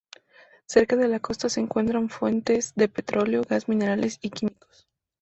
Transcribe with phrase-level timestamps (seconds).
[0.65, 4.87] Cerca de la costa se encuentran fuentes de petróleo, gas, minerales y químicos.